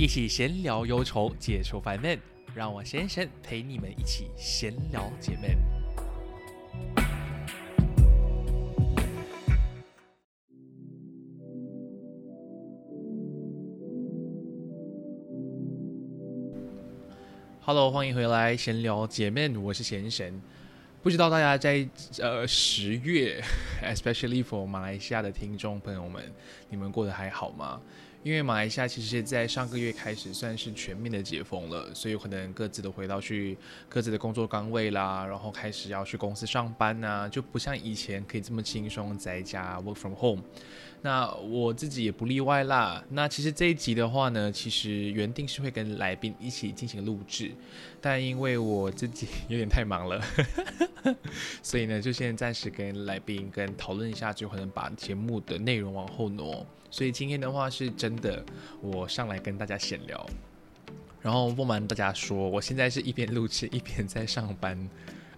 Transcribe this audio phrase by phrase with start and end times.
[0.00, 2.16] 一起闲聊忧愁，解除烦闷，
[2.54, 5.50] 让我先生陪你们一起闲聊解闷。
[17.60, 20.40] Hello，欢迎回来闲聊姐妹，我是贤神。
[21.02, 21.88] 不知道大家在
[22.20, 23.42] 呃十月
[23.82, 26.22] ，especially for 马来西亚的听众朋友们，
[26.68, 27.80] 你们过得还好吗？
[28.22, 33.56] 因为马来西亚其实在上个月开始算是全面的解封了，所以可能各自都回到去
[33.88, 40.42] 各自的工作岗位啦，然后开始要去公司上班呐，就不像以前可以这么轻松在家 work from home。
[41.02, 43.04] 那我自己也不例外啦。
[43.10, 47.52] 那其实这一集的话呢，其实原定是会跟来宾一起进行录制，
[48.00, 50.20] 但因为我自己 有点太忙了，
[51.62, 56.66] 所以呢，就先暂时跟来宾跟讨论一下，就可能把节目的内容往后挪。
[56.90, 58.44] 所以今天的话是真的，
[58.80, 60.28] 我上来跟大家闲聊。
[61.20, 64.88] 然后不瞒大家说，我现在是一边录制一边在上班。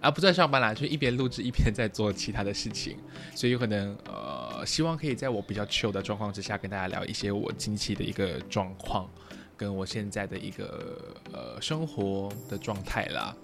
[0.01, 2.97] 啊，不在上班啦，就一边录制一边在做其他的事情，
[3.35, 9.07] 所以有可能呃，希望可以在我比较 chill 的状况之下，跟大家聊一些我近期的一个状况，
[9.55, 13.35] 跟我现在的一个呃生活的状态啦。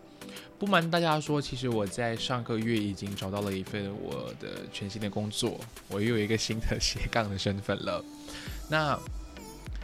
[0.58, 8.04] 不瞒大家说，其实我在上个月已经找到了一份我的全新的工作，我又有一个新的 斜杠的身份了。
[8.68, 9.00] 那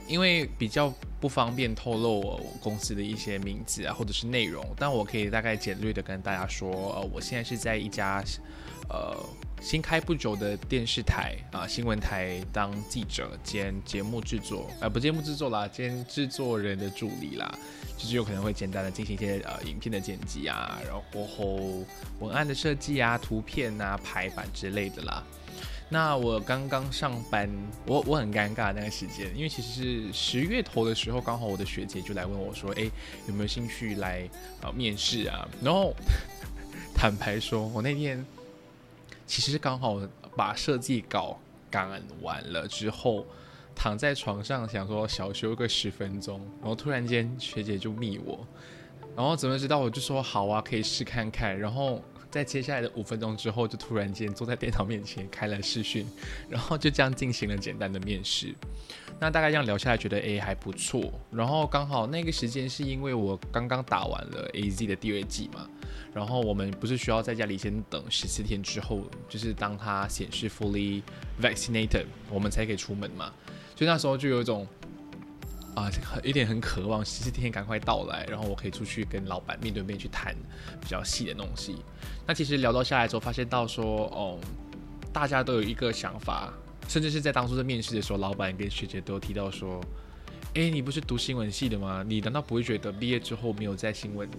[0.08, 8.24] 因为比较不方便透露我公司的一些名字啊，或者是内容，但我可以大概简略的跟大家说，呃，我现在是在一家
[8.90, 9.18] 呃
[9.62, 17.58] 新开不久的电视台啊新闻台当记者兼节目制作，呃不节目制作啦，兼制作人的助理啦，
[17.98, 21.86] 就是有可能会简单的进行一些呃影片的剪辑啊，然后过后
[22.20, 25.24] 文案的设计啊、图片啊、排版之类的啦。
[25.94, 27.48] 那我刚刚上班，
[27.86, 32.90] 我我很尴尬那个时间，因为其实是十月头的时候，刚好我的学姐就来问我说，哎，
[33.28, 34.28] 有没有兴趣来
[34.60, 35.48] 啊面试啊？
[35.62, 35.94] 然后
[36.98, 38.26] 坦白说，我那天
[39.28, 40.02] 其实刚好
[40.36, 43.24] 把设计稿赶完了之后，
[43.76, 48.44] 躺在床上想说小休个十分钟，然后突然间学姐就密我，
[49.16, 52.02] 然后怎么知道我就说好啊，可以试看看，然后。
[52.34, 56.04] 在接下来的五分钟之后，就突然间坐在电脑面前开了视讯，
[56.50, 58.56] 然后就这样进行了简单的面试。
[59.20, 61.14] 那大概这样聊下来，觉得诶还不错。
[61.30, 65.70] 然后刚好那个时间是因为我刚刚打完了 A Z 的第二季嘛，
[66.12, 71.04] 然后我们不是需要在家里先等十四天之后，就是当它显示 fully
[71.40, 73.32] vaccinated，我们才可以出门嘛。
[73.76, 74.68] 所以那时候就有一种。
[75.76, 75.90] 啊，
[76.24, 80.36] 有点很渴望十四天赶快到来，然后我可以出去跟老板面对面去谈
[80.80, 81.78] 比较细的东西。
[82.28, 84.40] 那其实聊到下来之后，发现到说，哦，
[85.12, 86.54] 大家都有一个想法，
[86.88, 89.82] 甚至是在当初在面试的时候，老板跟学姐都提到说，
[90.54, 92.04] 哎，你不是读新闻系的吗？
[92.08, 94.30] 你难道不会觉得毕业之后没有在新闻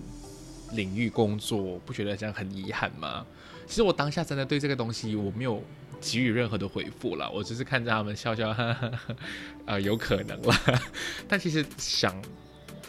[0.73, 3.25] 领域工作，不觉得这样很遗憾吗？
[3.67, 5.63] 其实我当下真的对这个东西我没有。
[6.01, 8.91] 给予任何的回复了，我只是看着他们笑笑，哈哈，
[9.65, 10.55] 呃，有可能了。
[11.27, 12.15] 但其实想，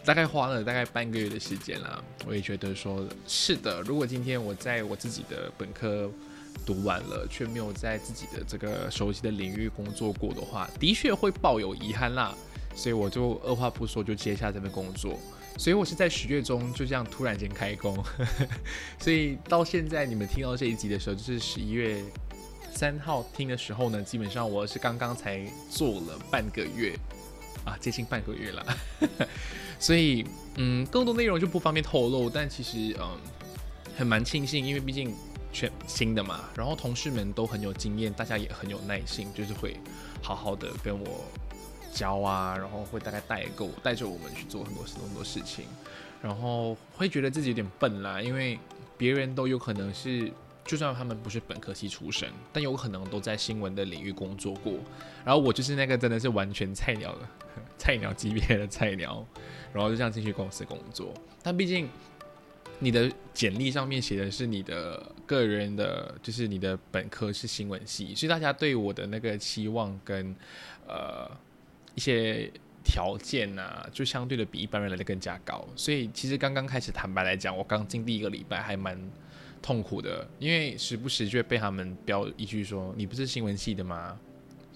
[0.04, 3.80] 大概花了大概半个月的时间啦，我也觉得说是的。
[3.80, 6.10] 如果今天我在我自己的本科
[6.66, 12.34] 读完了，却没有在自己的这个熟悉的领域工作过的话，的确会抱有遗憾啦。
[12.74, 15.18] 所以我就二话不说就接下这份工作。
[15.58, 17.96] 所以我是在十月中就这样突然间开工，
[19.00, 22.02] 所以到现在你们听到这一集的时候，就是十一月。
[22.72, 26.94] 三号听的时候呢，基本上我是刚刚才做了半个月，
[27.64, 28.76] 啊，接近半个月了，
[29.80, 32.28] 所以嗯，更多内容就不方便透露。
[32.28, 33.16] 但其实嗯，
[33.96, 35.14] 很蛮庆幸，因为毕竟
[35.54, 39.80] 全新的嘛，然后同事们都很有经验，大家也很有耐心，就是会
[40.20, 41.24] 好好的跟我
[41.96, 45.64] 教啊，然后会大概带够带着我们去做很多很多事情，
[46.22, 48.58] 然后会觉得自己有点笨啦，因为
[48.98, 50.30] 别人都有可能是。
[50.68, 54.72] 就算他们不是本科系出身，但有可能都在新闻的领域工作过。
[55.24, 57.20] 然后我就是那个真的是完全菜鸟的
[57.78, 59.24] 菜鸟级别的菜鸟，
[59.72, 61.14] 然后就这样进去公司工作。
[61.40, 61.88] 但毕竟
[62.80, 70.34] 你的简历上面写的是你的个人的，就是你的本科是新闻系，所以大家对我的那个期望跟
[70.88, 71.30] 呃
[71.96, 72.48] 一些
[72.84, 75.66] 条件啊，就相对的比一般人来的更加高。
[75.74, 78.96] 所以其实刚刚开始，坦白来讲，我刚进第一个礼拜还蛮。
[79.62, 84.16] 痛苦的，因为时不时就会被他们标一句说：“你不是新闻系的吗？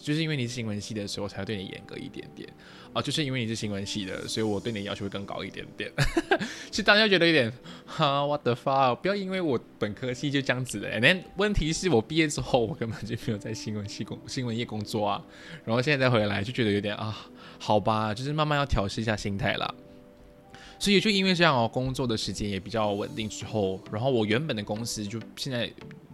[0.01, 2.49] 就是因为你是新闻系的时候，才会对你严格一点点
[2.93, 3.03] 啊。
[3.03, 5.93] 就是因为你是新闻系的，所以我对你的要求会更高一点点。
[6.71, 7.53] 其实大家觉得有点
[7.85, 8.97] 哈，what the fuck？
[8.97, 10.99] 不要因为我本科系就这样子的。
[11.01, 15.23] 那问题是我毕业之后，我根本就没有在新闻系工新闻业工作啊。
[15.65, 17.17] 然后现在再回来，就觉得有点啊，
[17.59, 19.75] 好吧，就是慢慢要调试一下心态了。
[20.79, 25.71] 所以就因为这样哦，工作的时间也比较稳定之后，然后我原本的公司就现在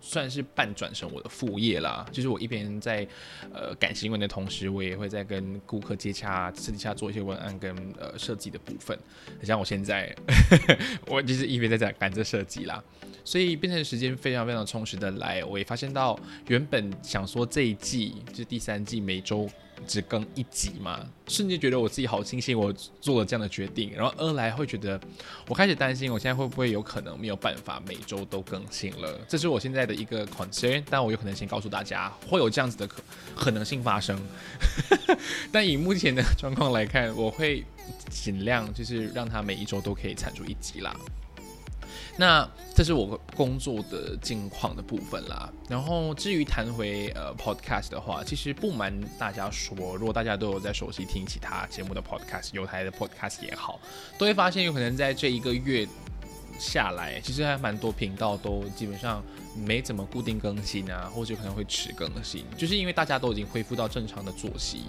[0.09, 2.07] 算是半转成我的副业啦。
[2.13, 3.07] 就是我一边在
[3.53, 8.97] 呃赶新闻的同时，我也会在跟顾客接洽，私底下做一些文案跟呃设计的部分。
[9.43, 10.15] 像我现在，
[11.09, 12.83] 我就是一边在赶赶着设计啦，
[13.25, 15.45] 所以变成时间非常非常充实的来。
[15.45, 19.49] 我也发现到原本想说这一季就是第三季每周。
[19.87, 25.01] 只更一集嘛，瞬间觉得我自己好庆幸我做了这样的决定，然后二来会觉得
[25.49, 33.03] 我开始担心我现在会不会有可能没有办法每周都更新了，这是我现在的一个 concern，但我有可能先告诉大家会有这样子的可
[33.35, 34.21] 可能性发生，
[35.53, 37.65] 但以目前的状况来看，我会
[38.11, 40.97] 尽量就是让它每一周都可以产出一集啦。
[42.19, 45.53] 那这是我工作的近况的部分啦。
[45.69, 53.79] 然后至于谈回呃 podcast 的话，其实不瞒大家说，如果大家都有在熟悉听其他节目的 podcast，有台的 podcast 也好，
[54.17, 55.87] 都会发现有可能在这一个月
[56.59, 59.23] 下来，其实还蛮多频道都基本上
[59.55, 64.85] 没怎么固定更新啊，或者可能会迟更新，就是因为大家都已经恢复到正常的作息。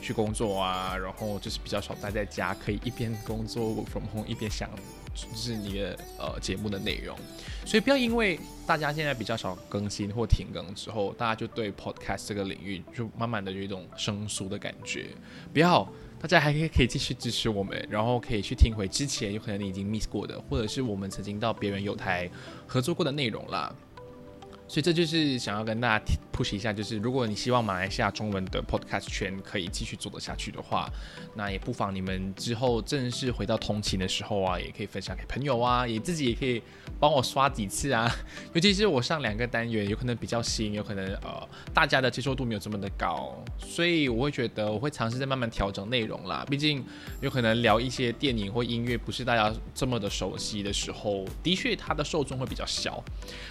[0.00, 4.70] 去工作啊，然后就是比较少待在家，可以一边工作 from home 一边想，
[5.14, 7.16] 就是你的呃节目的内容。
[7.64, 15.06] 所以不要因为大家现在比较少更新或停更之后，大家就对 podcast 这个领域就慢慢的有一种生疏的感觉。
[15.52, 15.84] 不要，
[16.20, 22.30] 大家还可以可以继续支持我们，然后可以去听回之前有可能你已经 miss 过的，或者是我们曾经到别人有台
[22.66, 23.74] 合作过的内容啦。
[24.68, 30.88] 所以这就是想要跟大家 push 一下，就是如果你希望马来西亚中文的 podcast 圈可以继续做得下去的话，
[31.34, 36.60] 那也不妨你们之后正式回到通勤的时候啊，也可以分享给朋友啊，也自己也可以
[36.98, 38.10] 帮我刷几次啊。
[38.54, 46.44] 尤其是我上两个单元，有可能比较新，有可能呃大家的接受度没有这么的高，所以我会觉得我会尝试在慢慢调整内容啦。
[46.50, 46.84] 毕竟
[47.20, 53.02] 有可能聊一些电影或音乐不是大家这么的熟悉的时候，的确它的受众会比较小。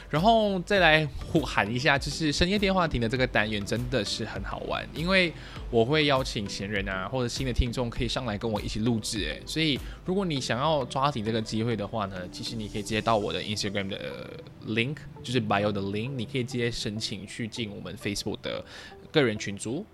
[0.10, 5.32] 然后再来呼喊一下，就是深夜电话亭的这个单元真的是很好玩，因为
[5.70, 14.30] 我会邀请闲人啊或者新的听众可以上来跟我一起录制，诶，所以如果你想要抓紧这个机会的话呢，其实你可以直接到我的 Instagram 的
[14.68, 18.64] link，就是 bio 的 link，你可以直接申请去进我们 Facebook 的
[19.12, 19.86] 个人群组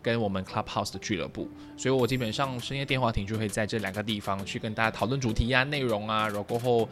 [0.00, 6.88] 跟我们 Clubhouse 的俱乐部，所以我基本上深夜电话亭就会在这两个地方去跟大家讨论主题啊、内容啊，然后过后。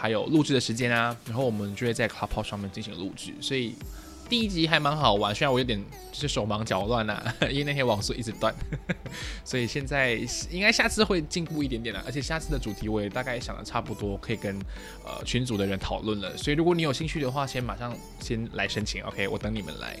[0.00, 3.74] 还有录制的时间啊，然后我们就会在 Clubhouse 上面进行录制，所以
[4.28, 5.34] 第一集还蛮好玩。
[5.34, 5.78] 虽然我有点
[6.12, 8.54] 就是手忙脚乱呐， 因为那天网速一直断，
[9.44, 10.14] 所以现在
[10.50, 12.02] 应该下次会进步一点点了。
[12.06, 14.56] 而且下次的主题我也大概想的差不多，可以跟
[15.04, 16.36] 呃群组的人讨论了。
[16.36, 19.98] 所以如果你有兴趣的话，先马上先来申请，OK，我等你们来。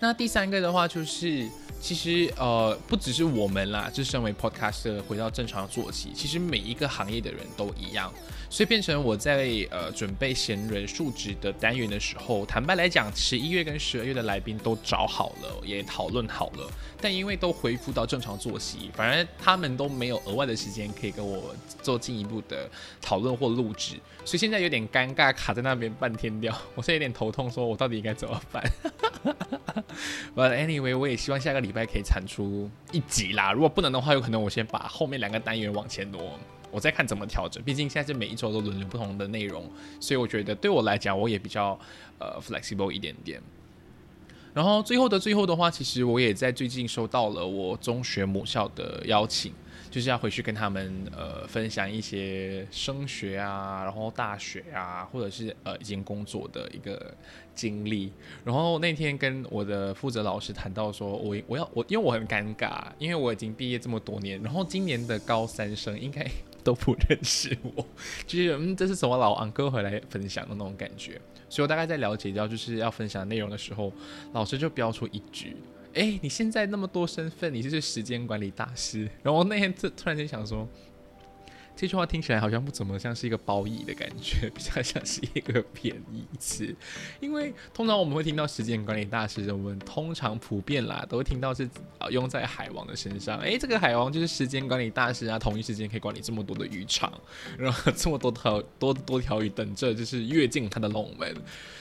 [0.00, 1.48] 那第三个的话就是。
[1.80, 8.12] 其实呃，不只是我们啦，就身为 podcaster 回到正常的作息，其实每一个行业的人都一样，
[8.50, 16.68] 所以变成我在呃准备闲人数值的单元的时候，坦白来讲，十一月跟十二月的来宾都找好了，也讨论好了，
[17.00, 22.68] 但因为都恢复到正常作息，反而他们都没有额外的时间可以跟我做进一步的
[23.00, 28.60] 讨论或录制，所以现在有点尴尬，卡在那边半天掉，我现在有点头痛，说我到底应该怎么办
[30.34, 33.52] But anyway，我也希望下个礼拜可以产出一集啦。
[33.52, 36.38] 如果不能的话，有可能我先把后面两个单元往前挪，
[36.70, 37.62] 我再看怎么调整。
[37.62, 41.78] 毕竟现在是每一周都轮流不同的内容，所以我觉得对我来讲，我也比较
[42.18, 43.40] 呃 flexible 一点点。
[44.54, 49.52] 然后最后的最后的话，其实我也在最近收到了我中学母校的邀请。
[49.90, 57.14] 就是要回去跟他们呃分享一些升学啊，然后大学啊，或者是呃已经工作的一个
[57.54, 58.12] 经历。
[58.44, 66.26] 然后那天跟我的负责老师谈到说，我我要我因为我很尴尬，因为我已经毕业这么多年，然后今年的高三生应该
[66.62, 67.84] 都不认识我，
[68.26, 71.20] 就是嗯这是什么老昂哥回来分享的那种感觉。
[71.48, 73.90] 所以我大概在了解到就是要分享内容的时候，
[74.34, 75.56] 老师就标出一句。
[75.94, 79.08] 哎，你现在那么多身份，你就是时间管理大师。
[79.22, 80.68] 然后那天突突然间想说，
[81.78, 86.74] 这句话听起来好像不怎么像是一个褒义的感觉，比较像是一个贬义词。
[87.20, 91.70] 因为通常我们会听到时间管理大师，我们通常普遍啦都会听到是
[92.00, 93.38] 啊用在海王的身上。
[93.38, 97.12] 诶，这个海王就是时间管理大师啊，同一时间可以管理这么多的渔场，
[97.56, 101.32] 然后这么多条多多条鱼等着就是跃进他的龙门。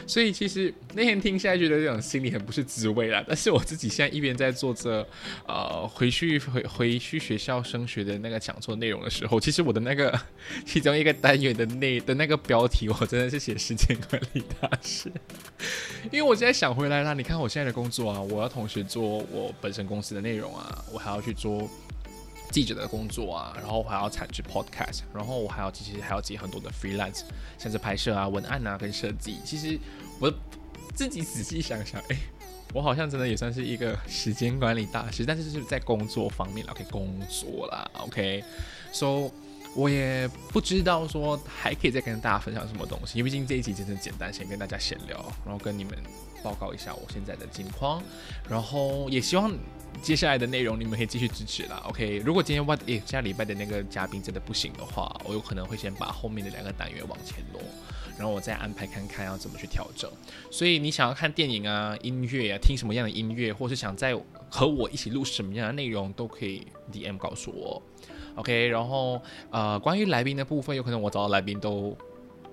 [0.06, 3.25] 所以其实那天听下来觉得这种心里很不是滋味啦。
[3.27, 5.04] 但是我自己现在一边在做着
[5.48, 9.87] 呃回去回回去学校升学的那个讲座内容的时候，其实我的。
[9.88, 10.20] 那个
[10.67, 15.10] 其中一个单元的那的那个标题，我真的是写时间管理大师，
[16.12, 17.13] 因为我现在想回来啦。
[17.13, 21.70] 你看我现在的工作啊，我要同时做我本身公司的内容啊，我还要去做
[22.51, 27.22] 记者的工作啊，然后我还要产制 podcast，然后我还要其实还要接很多的 freelance，
[27.58, 29.38] 像是拍摄啊、文案啊跟设计。
[29.46, 29.79] 其实
[30.20, 30.32] 我
[30.94, 32.17] 自己仔细想想，哎，
[32.74, 39.32] 我好像真的也算是一个时间管理大师，但是就是在工作方面，OK，工作啦，OK，so。
[39.75, 45.93] 我也不知道说还可以再跟大家分享什么东西，因为毕竟这一集真的简单，先跟大家闲聊，然后跟你们
[46.43, 48.01] 报告一下我现在的近况，
[48.50, 49.53] 然后也希望
[50.01, 51.81] 接下来的内容你们可以继续支持啦。
[51.88, 57.62] OK，如果今天万诶下礼拜的那个嘉宾真的不行的话，我有可能会先把后面的两个单元往前挪，
[58.17, 60.09] 然后我再安排看看要怎么去调整。
[60.50, 64.15] 所以你想要看电影啊、音乐啊、听什么样的音乐，或是想在
[64.50, 67.81] 和我一起录什么样的内容，都可以 DM 告诉我。
[68.38, 71.98] OK，然后呃，关于来宾的部分，有可能我找的来宾都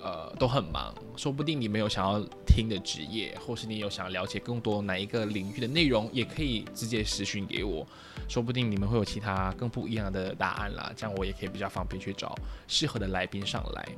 [0.03, 7.87] 呃都很忙，说不定你们有想要听的职业，或是你有想要了解更多哪一个领域的内容，也可以直接私讯给我，
[8.29, 12.35] 说不定你们会有其他更不一样的答案啦，这样我也可以比较方便去找
[12.67, 13.89] 适合的来宾上来。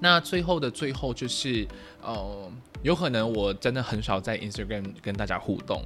[0.00, 1.64] 那最后的最后就是，
[2.02, 2.50] 呃，
[2.82, 5.80] 有可能我真的很少在 Instagram 跟大家互动。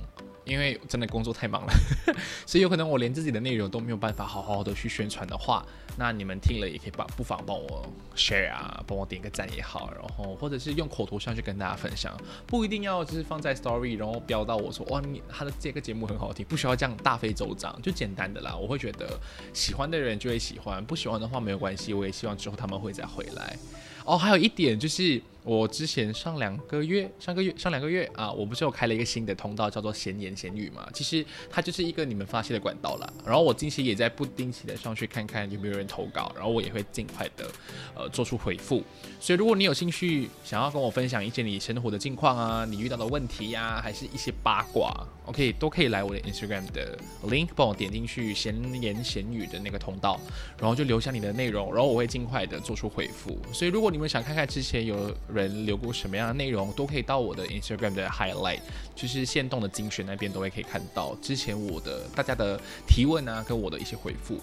[0.46, 1.72] 因为真的工作太忙了，
[2.46, 5.66] 所以有可能我连自己的内容都没有办法好好的去宣传的话，
[5.98, 7.84] 那你们听了也可以把不妨帮我
[8.14, 18.54] share 啊，帮我点个赞也好，然后或者是用口头上去跟大家分享，不一定要就是放在 story，然后标到我说哇你他的这个节目很好听，不需要这样大费周章，就简单的啦。
[18.56, 19.18] 我会觉得
[19.52, 23.58] 喜欢的人就会喜欢，不喜欢的话没有关系，我也希望之后他们会再回来。
[24.04, 25.20] 哦，还有一点就是。
[25.46, 30.88] 我之前上两个月，上个月上两个月啊，我不是有开了一个新的通道，叫做闲言闲语嘛。
[30.92, 33.12] 其实它就是一个你们发泄的管道了。
[33.24, 37.48] 然后我近期也在不定期的上去看看有没有人投稿，然后我也会尽快的
[37.94, 38.82] 呃做出回复。
[39.20, 44.92] 所以如果你有兴趣想要跟我分享一些你生活的近况啊，你遇到的问题呀，还是一些八卦
[45.26, 46.98] ，OK，都可以来我的 Instagram 的
[47.28, 50.20] link，帮我点进去闲言闲语的那个通道，
[50.58, 53.38] 然后就留下你的内容，然后我会尽快的做出回复。
[53.52, 55.14] 所以如果你们想看看之前有。
[55.36, 58.60] 人留过什么样的内容，都可以到我的 Instagram 的 highlight，
[58.94, 64.40] 就是现动的精选那边都会可以看到之前我的大家的提问啊，跟我的一些回复。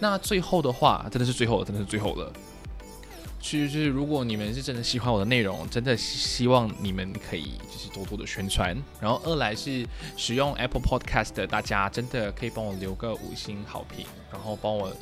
[0.00, 2.32] 那最后的话，真的是最后了，真的是最后了。
[3.40, 8.76] 其实如果你们是真的喜欢我的内容，真的希望你们可以就是多多的宣传。
[9.00, 9.84] 然后二来是
[10.16, 14.92] 使用 Apple Podcast 的大家，真的可以帮我留个五星好评，然后帮我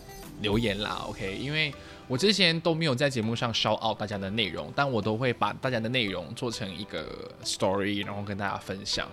[0.41, 1.37] 留言啦，OK？
[1.37, 1.73] 因为
[2.07, 9.09] 我之前都没有在节目上 shout out 大家的内容，但我都会把大家的内容做成一个 story，然后跟大家分享。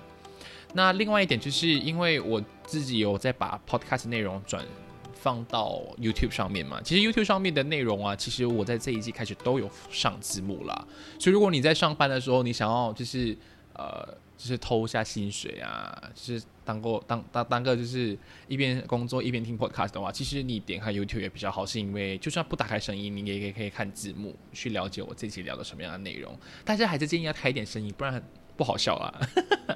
[0.74, 4.66] 那另外一点就是因为我自己有在把 podcast 内容转
[5.14, 10.88] 放到 YouTube 上面嘛，其实 YouTube 上面的内容啊，其实我在这一季开始都有上字幕啦。
[11.20, 13.38] 所以如果你在上班的时候，你想要就是
[13.74, 14.18] 呃。
[14.38, 18.18] 就是偷一下薪水啊，就是当过当当当个就是
[18.50, 26.38] 一边工作一边听 podcast 的话，其实你点开 YouTube 也比较好，是因为就算不打开声音，你也也可以看字幕去了解我这期聊的什么样的内容。
[26.66, 28.22] 大家还是建议要开一点声音，不然
[28.58, 29.08] 不好笑啊。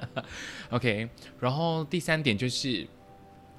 [0.68, 1.08] OK，
[1.40, 2.86] 然后第三点就是，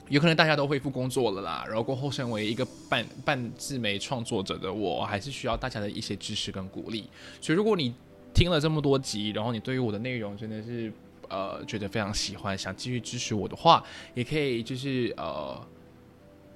[0.09, 7.09] 有可能大家都恢复工作了啦，然后过后身为一个半半自媒创作者的我，还是需要大家的一些支持跟鼓励。
[7.41, 7.95] 所以如果你
[8.33, 10.91] 听了这么多集，然后你对于我的内容真的是
[11.33, 15.59] 呃觉得非常喜欢，想继续支持我的话，也可以就是呃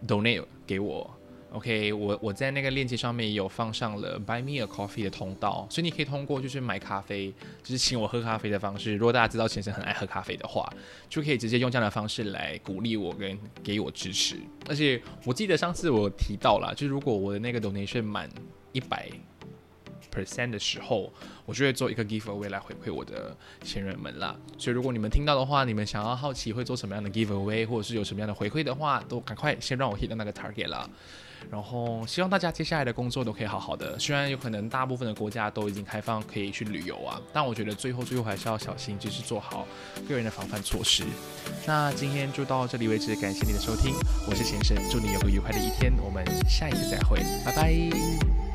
[0.08, 1.10] donate 给我
[1.52, 8.94] ，OK，我我在那个链接上面有放上了 Buy Me a Coffee 的通道，所以你可以通过就是买咖啡，就是请我喝咖啡的方式。
[8.94, 10.72] 如果大家知道先生很爱喝咖啡的话，
[11.10, 14.36] 就可以直接用这样的方式来鼓励我跟给我支持。
[14.70, 18.30] 而且我记得上次我提到了，就是如果我的那个 donation 满
[18.72, 19.10] 一百。
[20.18, 21.12] Percent 的时候，
[21.46, 24.36] 我就会做一个 giveaway 来回馈我的前人们啦。
[24.58, 30.90] 所以如果你们听到的话，你们想要好奇会做什么样的 giveaway，或者是有什么样的回馈的话，都赶快先让我 hit 到那个 target 啦。
[31.52, 33.98] 然后希望大家接下来的工作都可以好好的。
[34.00, 39.68] 虽然有可能大部分的国家都已经开放可以去旅游啊，但我觉得最后最后还是要小心，就是做好
[40.10, 41.04] 个人的防范措施。
[41.66, 43.94] 那今天就到这里为止，感谢你的收听，
[44.28, 48.47] 我是先生，祝你有个愉快的一天，我们下一次再会，拜拜。